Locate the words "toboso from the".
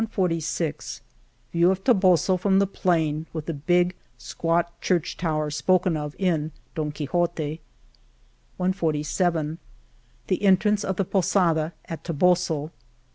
1.83-2.65